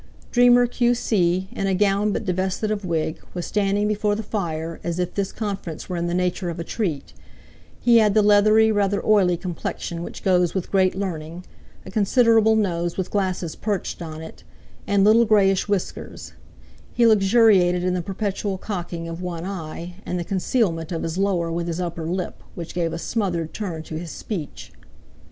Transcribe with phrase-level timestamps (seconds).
[0.31, 4.97] Dreamer Q.C., in a gown but divested of wig, was standing before the fire, as
[4.97, 7.13] if this conference were in the nature of a treat;
[7.79, 11.45] he had the leathery, rather oily complexion which goes with great learning,
[11.85, 14.43] a considerable nose with glasses perched on it,
[14.87, 16.33] and little greyish whiskers;
[16.95, 21.51] he luxuriated in the perpetual cocking of one eye, and the concealment of his lower
[21.51, 24.71] with his upper lip, which gave a smothered turn to his speech.